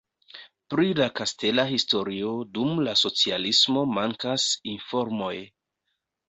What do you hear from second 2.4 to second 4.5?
dum la socialismo mankas